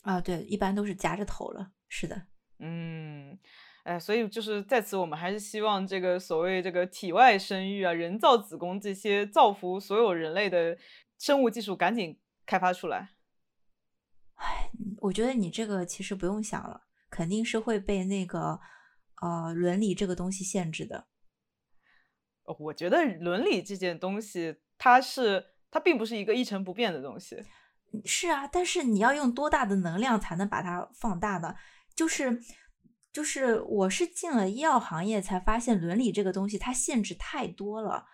[0.03, 1.73] 啊，对，一般都是夹着头了。
[1.89, 2.23] 是的，
[2.61, 3.37] 嗯。
[3.85, 10.79] 哎，所以就是在此，我们还是希望这个所谓这个体外生育啊、人造子宫这些造福所有人类的
[11.19, 12.17] 生物技术赶紧
[12.47, 13.11] 开发出来。
[14.37, 18.61] 哎，我觉得你这个其实不用想了，肯定是会被那个
[19.21, 21.09] 呃伦理这个东西限制的。
[22.45, 27.43] 我觉得伦理这件东西，它是它并不是一个一成不变的东西。
[28.05, 31.57] 是啊，但是你要用多大的能量才能把它放大呢？
[31.97, 32.41] 就是。
[33.13, 38.07] 就是我是进了医药行业才发现伦理这个东西它限制太多了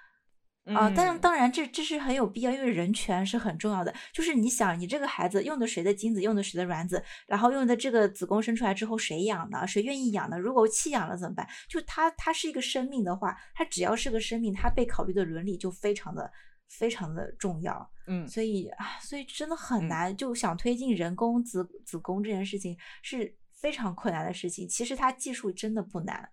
[0.75, 0.93] 啊！
[0.95, 3.95] 但当然这这是很有必要，因为人权是很重要的。
[4.13, 9.67] 就是你想，你这个孩子用的谁的精子，用的谁的卵子，然后用的这个子宫生出来之后谁养呢？
[9.67, 10.39] 谁愿意养呢？
[10.39, 11.49] 如果弃养了怎么办？
[11.71, 16.31] 就它它是一个生命的话，它只要是个生命，它被考虑的伦理就非常的
[16.69, 17.91] 非常的重要。
[18.09, 23.38] 嗯，所以啊，所以真的很难，就想推进人工子子宫这件事情是。
[23.61, 26.31] 非常困难的事情，其实它技术真的不难。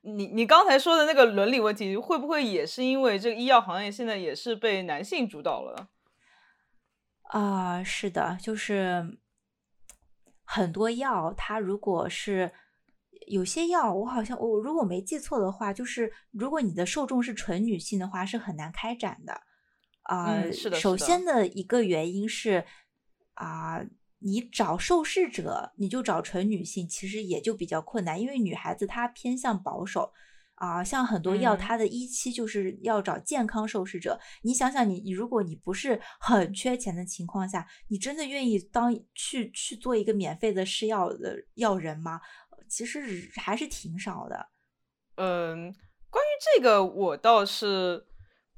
[0.00, 5.90] 你你刚才说的那个伦理问题，会不会也是因为这个医药行业现在也是被男性主导了？
[7.24, 9.18] 啊，是的，就是
[10.44, 12.50] 很多药，它如果是
[13.26, 19.42] 有些药，我好像我如果没记错的话，就是如果你的受众是纯女性的话，是很难开展的。
[20.04, 20.78] 啊，是的。
[20.78, 22.64] 首先的一个原因是
[23.34, 23.84] 啊。
[24.26, 30.12] 你找受试者，你就找纯女性，其实也就比较困难，因为女孩子她偏向保守
[30.56, 30.82] 啊。
[30.82, 34.18] 像很多药，它的一期就是要找健康受试者。
[34.42, 42.20] 你想想，你你如果你不是很缺钱的情况下，你真的愿意当去去做一个免费的试药的药人吗？
[42.68, 44.48] 其实还是挺少的。
[45.14, 45.72] 嗯，
[46.10, 48.08] 关于这个，我倒是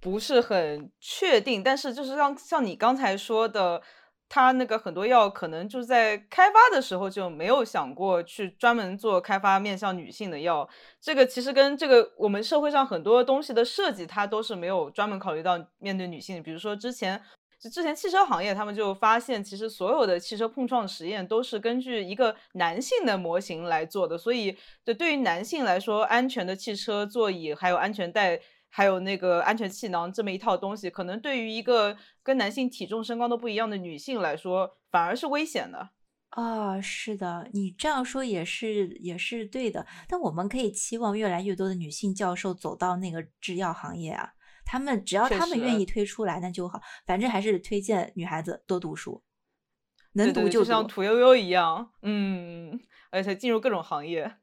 [0.00, 3.82] 不是很确定，但是就是像像你刚才说的。
[4.28, 10.68] 他那个很多药可能就在开发的时候就没有想过去专门做开发面向女性的药。
[11.00, 16.42] 这个其实跟这个我们社会上很多东西的设计，它都是没有专门考虑到面对女性。
[16.42, 17.22] 比如说之前，
[17.58, 24.18] 就之前汽车行业，他们就发现，其实所有的汽车碰撞实验都是根据一个男性的模型来做的。
[24.18, 28.40] 所以，对对于男性来说，安全的汽车座椅还有安全带。
[28.70, 35.90] 还有那个安全气囊这么一套东西，可能对于一个跟男性体重身高都不一样的女性来说，反而是危险的。
[36.30, 39.86] 啊，是的，你这样说也是也是对的。
[40.06, 46.80] 但我们可以期望越来越多的女性教授走到那个制药行业啊，他们只要他们愿意推出来，那就好。
[47.06, 49.24] 反正还是推荐女孩子多读书，
[50.12, 52.78] 能读就像屠呦呦一样，嗯，
[53.10, 54.36] 而且进入各种行业。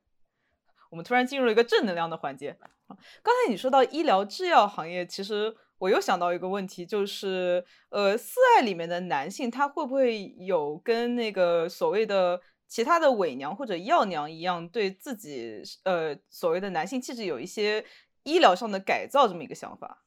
[0.89, 2.57] 我们突然进入了一个正能量的环节。
[2.87, 17.83] 刚才你说到医疗制药行业，其实我又想到一个问题，就是呃，四爱里面的男性，他会不会有跟那个所谓的其他的伪娘或者药娘一样，对自己呃所谓的男性气质有一些
[18.23, 20.03] 医疗上的改造这么一个想法？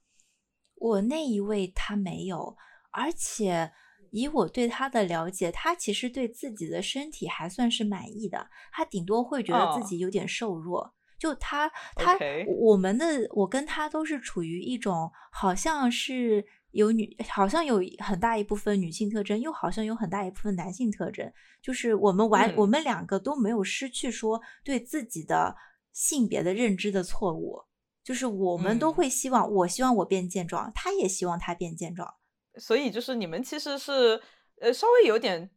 [0.76, 2.56] 我那一位他没有，
[2.90, 3.72] 而且。
[4.10, 8.48] 以我对他的了解，他其实对自己的身体还算是满意的。
[8.72, 10.94] 他顶多会觉得自己有点瘦弱。
[11.18, 12.16] 就他，他，
[12.46, 21.28] 我们的，我跟他都是处于一种好像是有女，好像有很大一部分女性特征，又好像有很大一部分男性特征。
[21.60, 25.56] 就是我们完，我们两个都没有失去说对自己的
[25.92, 27.64] 性别的认知的错误。
[28.04, 32.14] 就是我们都会希望，我希望我变健壮，他也希望他变健壮。
[32.58, 34.20] 所以就是你们其实是
[34.60, 35.50] 呃稍微有点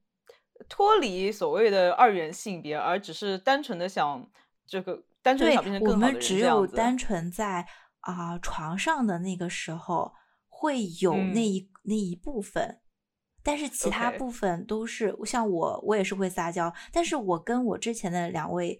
[0.69, 4.29] 脱离所谓的二元性别，而只是单纯的想
[4.67, 6.09] 这个单纯想变成更好的人。
[6.09, 7.65] 我们只有单纯在
[8.01, 10.13] 啊床上的那个时候
[10.47, 12.79] 会有那一那一部分，
[13.41, 16.71] 但是其他部分都是像我，我也是会撒娇。
[16.91, 18.79] 但是我跟我之前的两位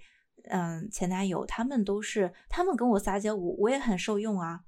[0.49, 4.61] 嗯前男友，他们都是他们跟我撒娇，我我也很受用啊，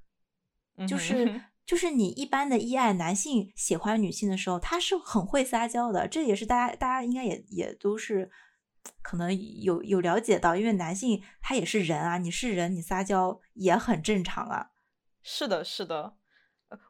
[0.88, 1.42] 就是。
[1.66, 8.30] 就是你一般的依爱男性喜欢女性的时候，他是很会撒娇的，这也是大家大家应该也也都是
[9.02, 14.72] 可能有有了解到，因为男性他也是人啊，你是人，你撒娇也很正常啊。
[15.22, 16.16] 是的，是的，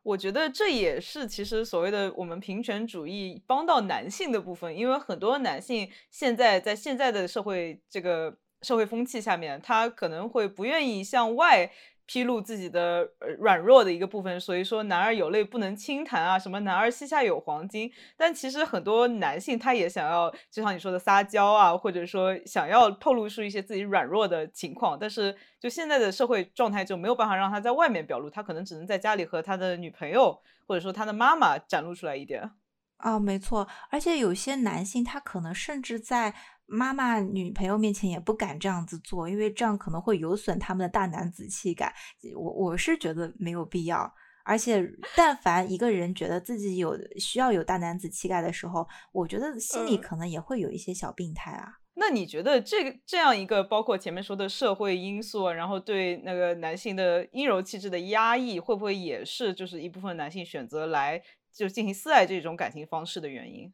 [0.01, 11.71] 我觉得这也是其实所谓的我们平权主义帮到男性的部分，因为很多男性现在在现在的社会这个社会风气下面，他可能会不愿意向外。
[12.05, 13.07] 披露自己的
[13.39, 17.91] 软弱的一个部分，所以说男儿有泪不能轻弹啊，什么男儿膝下有黄金。
[18.17, 24.97] 但其实很多男性他也想要，就像你说的撒娇啊，或者说想要透露出一些自己软弱的情况。
[24.99, 32.51] 但是就现在的社会状态就没有办法让他在外面表露，他可能只能在家里和他的女朋友或者说他的妈妈展露出来一点。
[32.97, 36.33] 啊，没错，而且有些男性他可能甚至在。
[36.73, 41.93] 妈妈、女朋友面前也不敢这样子做，因为这样可能会有损他们的大男子气概。
[42.35, 44.11] 我我是觉得没有必要。
[44.45, 44.83] 而且，
[45.15, 51.79] 但凡一个人觉得自己有需要有大男子气概的时候，我觉得心里可能也会有一些小病态啊。
[51.93, 61.21] 那你觉得这个这样一个，包括前面说的社会因素，然后对那个男性的阴柔气质的压抑，会不会也是就是一部分男性选择来
[61.55, 63.71] 就进行私爱这种感情方式的原因？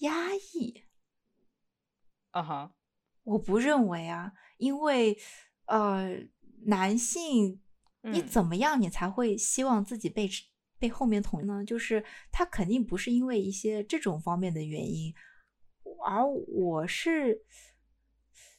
[0.00, 0.82] 压抑。
[2.32, 2.74] 啊哈，
[3.22, 5.16] 我不认为啊，因为
[5.66, 6.18] 呃，
[6.66, 7.60] 男性
[8.02, 10.28] 你怎么样，你才会希望自己被
[10.78, 11.64] 被后面捅呢？
[11.64, 15.14] 就是他肯定不是因为一些这种方面的原因，
[16.04, 17.44] 而我是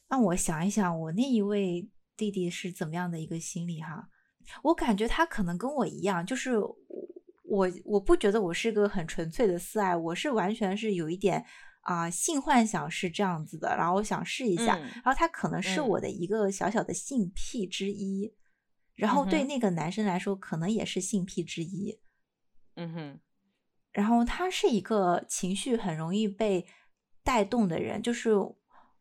[0.08, 4.08] 让我想一想，我那一位弟弟是怎么样的一个心理哈？
[4.62, 11.44] 我感觉他可能跟我一样，就是我我不觉得我是个很纯粹的私爱，我是完全是有一点。
[11.84, 18.34] 啊，性幻想是这样子的，然后我想试一下，然后他可能是我的一个小小的性癖之一，
[18.94, 22.00] 然后对那个男生来说可能也是性癖之一，
[22.76, 23.20] 嗯哼，
[23.92, 26.66] 然后他是一个情绪很容易被
[27.22, 28.30] 带动的人，就是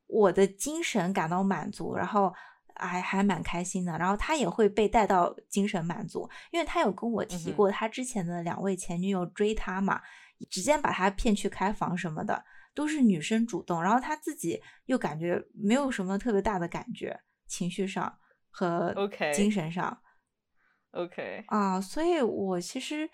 [0.08, 2.34] 我的精神感到满足，然后
[2.76, 10.02] 还还蛮开心的，然后他也会被带到精神满足，因为他有跟我提过他之前的两位前女友追他嘛，
[10.50, 12.44] 直接把他骗去开房什么的。
[12.74, 18.20] 都是女生主动，然后他自己又感觉没有什么特别大的感觉，情绪上
[18.50, 18.94] 和
[19.34, 20.02] 精神上
[20.92, 23.10] ，OK 啊，所以我其实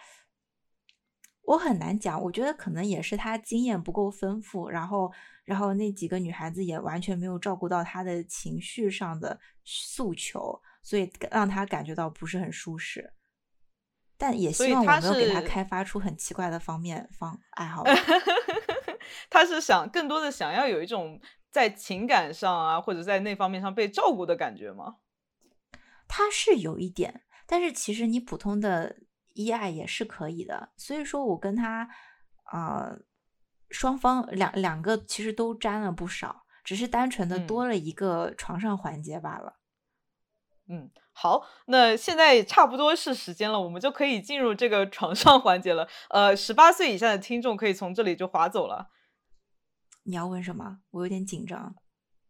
[1.44, 5.12] 我很难讲，我觉得可能也是他经验不够丰富，然后
[5.44, 13.14] 然后那几个女孩子也完全没有照顾到他的情绪上的诉求，所以让他感觉到不是很舒适。
[14.18, 17.84] 但也希望我没有给他开发出很奇怪的方面方爱好。
[19.30, 21.20] 他是想更多的想要有一种
[21.52, 24.98] 在情感上啊，或者在那方面上被照顾的感觉吗？
[26.08, 28.98] 他是有一点，但是其实你普通的
[29.34, 30.70] 依爱也是可以的。
[30.78, 31.90] 所以说我跟他
[32.52, 33.00] 呃，
[33.70, 39.60] 双方两两个其实都沾了不少，只是单纯的多了一个床上环节罢了。
[40.68, 40.90] 嗯。
[41.12, 45.86] 好，那现在差不多是时间了，我们就可以进入这个床上环节了。
[46.10, 48.90] 呃，十八岁以下的听众可以从这里就划走了。
[50.10, 50.80] 你要问什么？
[50.90, 51.76] 我有点紧张。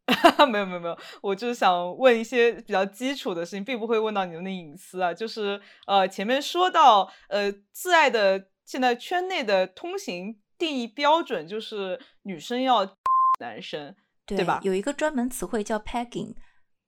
[0.51, 5.13] 没有没有没有，我就是想问一些比较基础的事情，并不会问到你们的隐私啊。
[5.13, 12.97] 就是呃，前面说到呃，自爱的现在圈内的通行定义标准就是女生要
[13.39, 14.59] 男生，对吧？
[14.63, 16.35] 有一个专门词汇叫 pegging，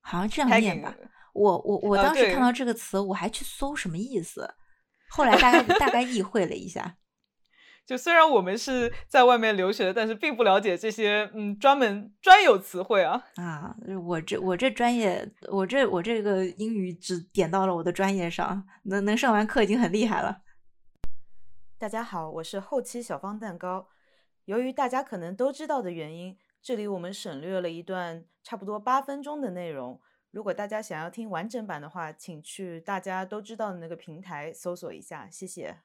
[0.01, 0.93] 好像这样念吧。
[1.33, 4.55] 我我我当时看到这个词，我还去搜什么意思，
[5.11, 6.97] 后来大概大概意会了一下。
[7.85, 13.21] 就虽然我们是在外面留学的，但是并不了解这些嗯专门专有词汇啊。
[13.35, 13.75] 啊，
[14.05, 20.41] 我这我这专业，我这我这个英语只点到了我的专业上，能能上完课已经很厉害了。
[21.77, 23.89] 大家好，我是后期小方蛋糕。
[24.45, 29.99] 由于大家可能都知道的原因，这里我们省略了一段差不多八分钟的内容。
[30.31, 35.79] 如果大家想要听完整版的话，请去大家都知道的那个平台搜索一下，谢谢。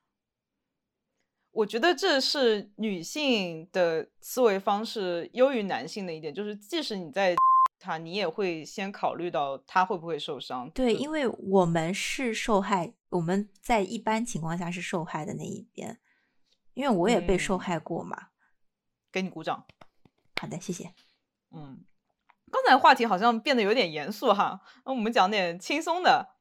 [1.57, 7.35] 我觉得这是女性的思维方式优于男性的一点，就是即使你在
[7.81, 10.71] 他，你也会先考虑到他会不会受伤。
[10.73, 15.99] 对，因为我们是受害，我们在一般情况下是受害的那一边，
[16.75, 18.29] 因为我也被受害过嘛。
[19.11, 19.65] 给你鼓掌。
[20.39, 20.93] 好的，谢谢。
[21.53, 21.79] 嗯。
[22.53, 26.35] 刚才话题好像变得有点严肃哈，那我们讲点轻松的。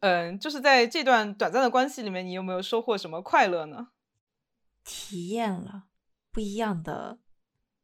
[0.00, 3.90] 嗯，就是在这段短暂的关系里面，你有没有收获什么快乐呢？
[4.84, 5.84] 体验了
[6.30, 7.20] 不一样的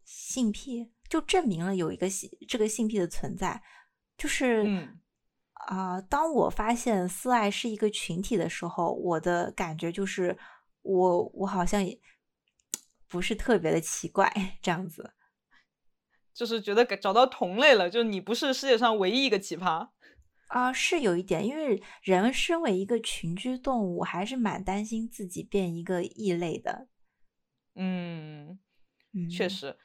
[0.05, 3.63] 性癖，就证明了有一个性这个性癖的存在。
[4.17, 4.65] 就是
[5.67, 10.39] 啊，当我发现四爱是一个群体的时候，我的感觉就是
[10.83, 12.01] 我我好像也
[13.07, 15.15] 不是特别的奇怪这样子。
[16.35, 19.89] 就是觉得找到同类了，就你不是世界上唯一一个奇葩
[20.49, 26.89] 啊，是有一点，因为人身为一个群居动物，还是蛮担心自己变一个异类的。
[27.75, 28.59] 嗯，
[29.31, 29.77] 确实。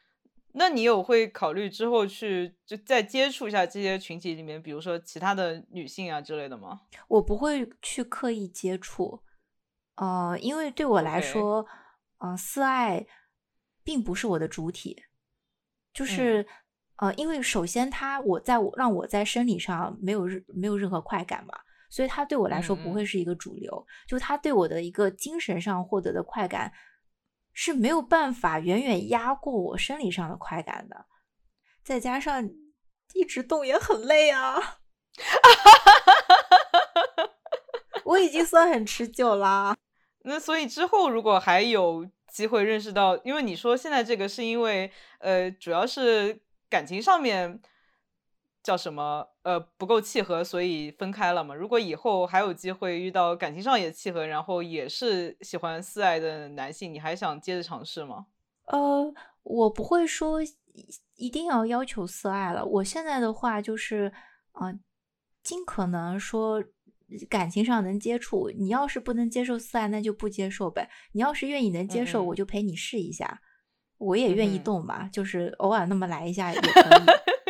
[0.54, 6.82] 那你有会考虑之后去就再接触一下这些群体里面，比如说其他的女性啊之类的吗？
[7.08, 9.24] 我不会去刻意接触，
[9.96, 11.66] 呃，因为对我来说，
[12.20, 13.06] 呃，四爱
[13.84, 15.04] 并不是我的主体。
[15.92, 16.48] 就是，
[16.98, 21.54] 呃，因为首先他我在我让我在生理上没有任没有任何快感嘛，
[21.90, 23.86] 所以他对我来说不会是一个主流。
[24.08, 26.72] 就他对我的一个精神上获得的快感
[27.52, 31.06] 是没有办法远远压过我生理上的快感的。
[31.84, 32.50] 再加上
[33.14, 34.78] 一直动也很累啊，
[38.06, 39.76] 我已经算很持久啦。
[40.26, 42.08] 那所以之后如果还有。
[42.34, 46.42] 机会认识到，因为你说现在这个是因为，呃，主要是
[46.74, 47.62] 感情上面
[48.64, 51.54] 叫什么，呃，不够契合，所以分开了嘛。
[51.54, 58.26] 如果以后还有机会遇到感情上也契合，然后也是喜欢四爱的男性，你还想接着尝试吗？
[58.66, 59.14] 呃，
[59.44, 60.40] 我不会说
[61.14, 62.66] 一定要要求四爱了。
[62.66, 64.12] 我现在的话就是，
[64.54, 64.74] 啊，
[65.44, 66.64] 尽可能说。
[67.30, 70.90] 感情上能接触，你要是不能接受四爱，那就不接受呗。
[71.12, 73.40] 你要是愿意能接受，我就陪你试一下。
[74.04, 76.84] 我也愿意动嘛，就是偶尔那么来一下也可以。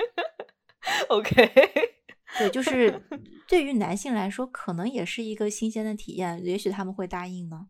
[1.10, 1.52] OK，
[2.38, 3.02] 对，就是
[3.48, 7.68] 对于男性来说，可能也是一个新鲜的体验，也许他们会答应呢。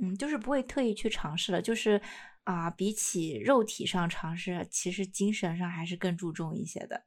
[0.00, 1.60] 嗯，就是不会特意去尝试了。
[1.62, 2.00] 就是
[2.44, 7.04] 啊，比起肉体上尝试，其实精神上还是更注重一些的。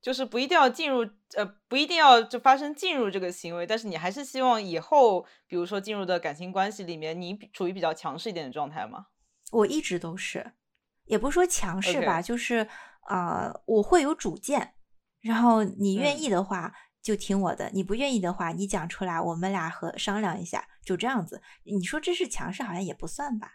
[0.00, 1.00] 就是不一定要进入，
[1.34, 9.06] 呃，不一定要就发生进入这个行为，但是你还是希望以后，比如说进入的感情关系里面，你处于比较强势一点的状态吗？
[9.50, 10.52] 我一直都是，
[11.04, 12.68] 也不是说强势吧，就是
[13.02, 14.74] 啊，我会有主见，
[15.20, 16.72] 然后你愿意的话
[17.02, 21.40] 就听我的，你不愿意的话，你讲出来，我们俩和商量一下，就这样子。
[21.64, 23.54] 你说这是强势，好像也不算吧。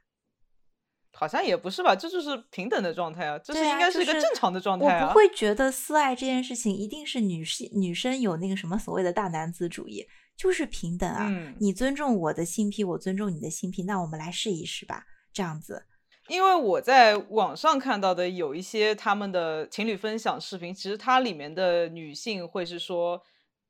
[1.16, 5.06] 好像也不是吧，这就是平等的状态啊，这是应该是一个正常的状态啊。
[5.06, 11.30] 我不会觉得私爱这件事情一定是女性女生有那个什么所谓的大男子主义，就是平等啊。
[11.60, 15.86] 你尊重我的性癖，我尊重你的性癖，那我们来试一试吧，这样子。
[16.28, 23.22] 因为我在网上看到的有一些他们的情侣分享视频，其实它里面的女性会是说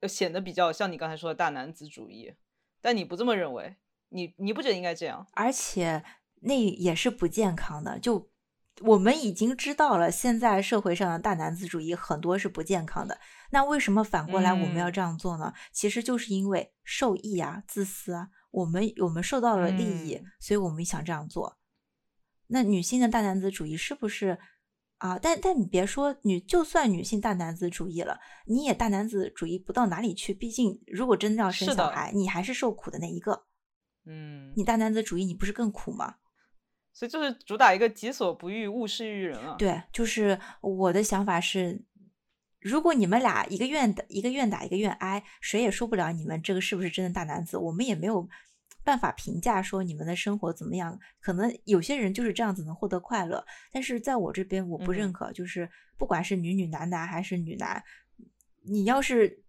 [0.08, 2.34] 显得比较像你刚才说的大男子主义，
[2.82, 3.76] 但你不这么认为，
[4.10, 5.26] 你你不觉得应该这样？
[5.34, 6.04] 而且。
[6.46, 7.98] 那也是不健康的。
[7.98, 8.30] 就
[8.82, 13.18] 我们已经知道了，现在社会上的大男子主义很多是不健康的。
[13.52, 15.54] 那为什么反过来我们要这样做呢？
[15.72, 21.58] 其实就是因为受益啊、自私啊，我们我们受到了利益，所以我们想这样做。
[22.48, 24.38] 那女性的大男子主义是不是
[25.00, 25.18] 啊？
[25.18, 30.36] 但但你别说女，就算女性大男子主义了，你也大男子主义不到哪里去。
[30.36, 33.46] 毕竟，如果真的要生小孩，你还是受苦的那一个。
[34.06, 36.18] 嗯，你大男子主义，你不是更苦吗？
[36.94, 39.56] 所以就是主打一个己所不欲，勿施于人啊。
[39.58, 41.84] 对，就是我的想法是。
[42.64, 47.58] 如果你们俩一个愿打一个愿打一个愿挨，谁也说不了你们这个是不是真的大男子。
[47.58, 48.26] 我们也没有
[48.86, 50.98] 办法评价说你们的生活怎么样。
[51.20, 55.30] 可能有些人就是这样子能获得快乐，但是在我这边我不认可。
[55.34, 57.84] 就是不管是女女男男还是女男，
[58.66, 59.44] 你要是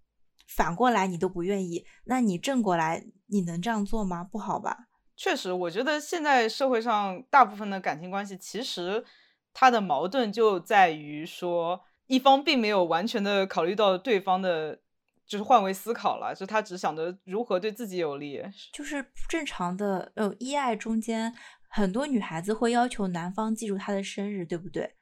[0.48, 4.24] 反过来你都不愿意，那你正过来你能这样做吗？
[4.24, 4.88] 不好吧？
[5.14, 9.04] 确实，我觉得现在社会上大部分的感情关系，其实
[9.52, 11.80] 它的矛盾就在于说。
[12.06, 14.80] 一方并没有完全的考虑到对方的，
[15.26, 18.42] 就是换位思考了，就他只想着如何对自己有利。
[18.72, 21.34] 就是正常的，呃，依爱中间，
[21.68, 24.94] 很多女孩子会要求男方记住她的生日，对不对？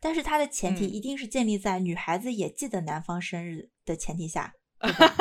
[0.00, 5.14] 但是他的前提一定是建立在女孩子也记得男方生日的前提下， 对吧？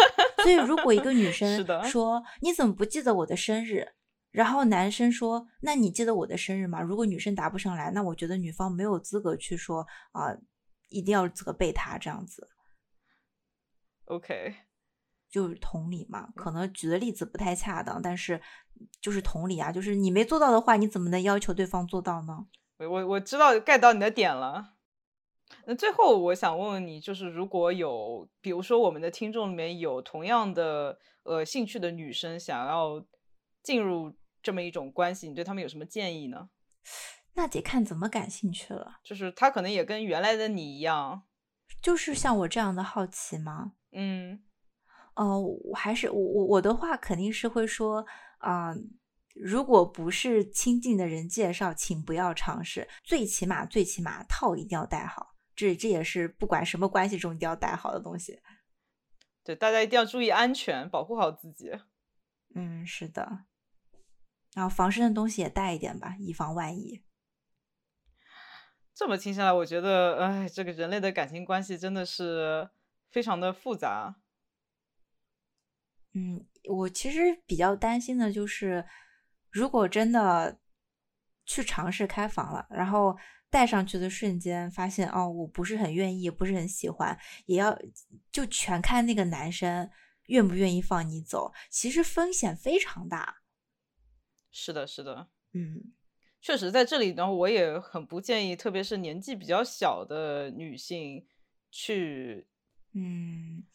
[0.43, 3.87] 所以如果一个女 生说你怎么不记得我的生日，
[4.31, 6.79] 然后男生说那你记得我的生日吗？
[6.81, 10.35] 如果女生答不上来，那我觉得女方没有资格去说啊。
[10.89, 12.49] 一定要责备他这样子
[14.05, 14.55] ，OK，
[15.29, 16.29] 就是同理嘛。
[16.35, 18.41] 可能举的例子不太恰当，但是
[19.01, 19.71] 就是同理啊。
[19.71, 22.47] 就是你没做到的话，你怎么能要求对方做到呢？
[22.77, 24.75] 我我我知道 get 到你的点了。
[25.65, 33.05] 那最后我想问问你，就是如果有，比如说我们的听众里面有同样的呃兴趣的女生，想要
[33.63, 36.49] 进入这么一种关系，你对他们有什么建议呢？
[37.37, 41.21] 那得看怎么感兴趣了，就是他可能也跟原来的你一样，
[41.83, 43.73] 就是像我这样的好奇吗？
[43.91, 44.43] 嗯，
[45.13, 48.03] 哦，我还是我我我的话肯定是会说
[48.39, 48.73] 啊，
[49.35, 58.41] 如果不是亲近的人介绍，请不要尝试，最起码最起码套一定要戴好，这这也是不管什么关系中一定要戴好的东西。
[59.43, 61.71] 对，大家一定要注意安全，保护好自己。
[62.55, 63.45] 嗯，是的，
[64.55, 67.03] 然后防身的东西也带一点吧，以防万一。
[68.97, 72.67] 这么听下来，我觉得，哎，这个人类的感情关系真的是
[73.11, 74.15] 非常的复杂。
[76.13, 78.83] 嗯，我其实比较担心的就是，
[79.51, 80.57] 如果真的
[81.45, 83.15] 去尝试开房了，然后
[83.51, 87.77] 带上去的瞬间发现，哦，我不是很愿意，不是很喜欢，也要
[88.31, 89.87] 就全看那个男生
[90.25, 91.53] 愿不愿意放你走。
[91.69, 93.43] 其实风险非常大。
[94.51, 95.93] 是的，是的，嗯。
[96.47, 101.27] 确实，在这里呢，我也很不建议，特别是年纪比较小的女性
[101.69, 102.47] 去，
[102.93, 103.65] 嗯，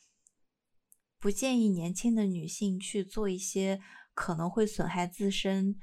[1.18, 3.78] 不建议年轻的女性去做一些
[4.14, 5.78] 可能会损害自身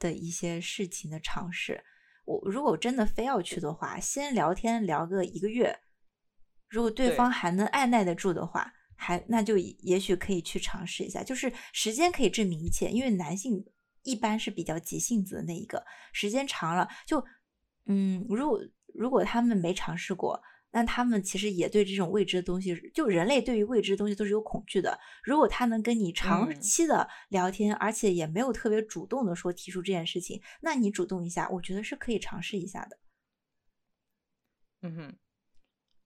[0.00, 1.84] 的一些事情的尝试。
[2.24, 5.78] 我如果真的非要去的话，先聊天聊个一个月，
[6.68, 11.22] 如果对方还能按耐得住的话，还那就也许可以去尝试一下。
[11.22, 13.64] 就是时间可以证明一切，因为男性。
[14.02, 17.24] 一般是比较急性子的那一个，时间长了就，
[17.86, 18.60] 嗯，如果
[18.94, 24.98] 如果他们没尝试过，那他们其实也对这种未知的东西，就人类对于未知的东西都是有恐惧的。
[25.22, 32.98] 如果他能跟你长期的聊天，而且也没有特别主动的说提出这件事情，那你主动一下，我觉得是可以尝试一下的。
[34.80, 35.16] 嗯哼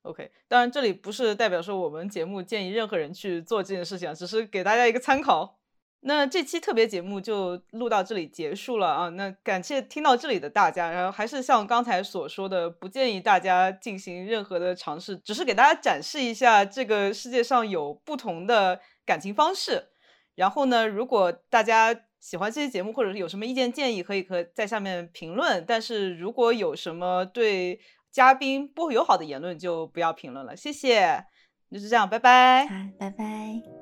[0.03, 5.61] ，OK，当然这里不是代表说我们节目建议任何人去做这件事情，只是给大家一个参考。
[6.01, 9.09] 那这期特别节目就录到这里结束了啊！
[9.09, 19.88] 那感谢听到这里的大家，然后还是像刚才所说的，不建议大家进行任何的尝试，只是给大家展示一下这个世界上有不同的感情方式。
[20.36, 25.64] 然后呢，如果大家喜欢这期节目，或者是有什么意见建议，可以可在下面评论。
[25.66, 27.80] 但是如果有什么对
[28.12, 30.55] 嘉宾不友好的言论，就不要评论了。
[30.55, 31.24] 谢谢，
[31.70, 32.68] 那就这样，拜拜，
[32.99, 33.76] 拜拜。